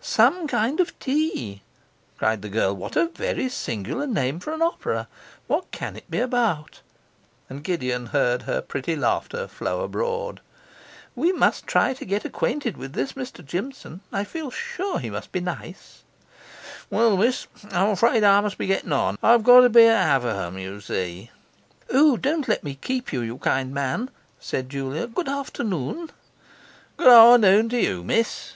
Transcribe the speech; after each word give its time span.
'SOME 0.00 0.46
KIND 0.48 0.80
OF 0.80 0.98
TEA!' 1.00 1.62
cried 2.16 2.40
the 2.40 2.48
girl. 2.48 2.74
'What 2.74 2.96
a 2.96 3.08
very 3.08 3.50
singular 3.50 4.06
name 4.06 4.40
for 4.40 4.54
an 4.54 4.62
opera! 4.62 5.06
What 5.48 5.70
can 5.70 5.96
it 5.96 6.10
be 6.10 6.18
about?' 6.18 6.80
And 7.50 7.62
Gideon 7.62 8.06
heard 8.06 8.42
her 8.42 8.62
pretty 8.62 8.96
laughter 8.96 9.46
flow 9.46 9.82
abroad. 9.82 10.40
'We 11.14 11.32
must 11.32 11.66
try 11.66 11.92
to 11.92 12.06
get 12.06 12.24
acquainted 12.24 12.78
with 12.78 12.94
this 12.94 13.12
Mr 13.12 13.44
Jimson; 13.44 14.00
I 14.10 14.24
feel 14.24 14.50
sure 14.50 14.98
he 14.98 15.10
must 15.10 15.30
be 15.30 15.40
nice.' 15.40 16.04
'Well, 16.88 17.18
miss, 17.18 17.46
I'm 17.70 17.90
afraid 17.90 18.24
I 18.24 18.40
must 18.40 18.56
be 18.56 18.68
going 18.68 18.90
on. 18.92 19.18
I've 19.22 19.44
got 19.44 19.60
to 19.60 19.68
be 19.68 19.84
at 19.84 20.06
Haverham, 20.06 20.56
you 20.56 20.80
see.' 20.80 21.30
'O, 21.90 22.16
don't 22.16 22.48
let 22.48 22.64
me 22.64 22.76
keep 22.76 23.12
you, 23.12 23.20
you 23.20 23.36
kind 23.36 23.74
man!' 23.74 24.10
said 24.40 24.70
Julia. 24.70 25.06
'Good 25.06 25.28
afternoon.' 25.28 26.10
'Good 26.96 27.08
afternoon 27.08 27.68
to 27.68 27.78
you, 27.78 28.02
miss. 28.02 28.54